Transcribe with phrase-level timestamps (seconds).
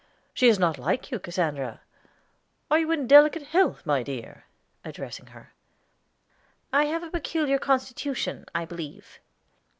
[0.33, 1.79] "She is not like you, Cassandra.
[2.71, 4.45] Are you in delicate health, my dear!"
[4.83, 5.53] addressing her.
[6.73, 9.19] "I have a peculiar constitution, I believe."